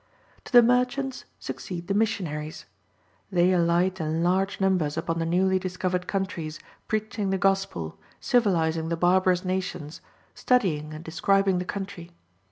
[0.45, 2.65] To the merchants succeed the missionaries.
[3.31, 8.97] They alight in large numbers upon the newly discovered countries, preaching the Gospel, civilizing the
[8.97, 10.01] barbarous nations,
[10.33, 12.09] studying and describing the country.